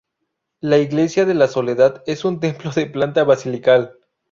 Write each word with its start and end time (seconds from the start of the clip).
La 0.61 0.79
Iglesia 0.79 1.25
de 1.25 1.35
la 1.35 1.47
Soledad 1.47 2.01
es 2.07 2.25
un 2.25 2.39
templo 2.39 2.71
de 2.71 2.87
planta 2.87 3.23
basilical. 3.23 3.99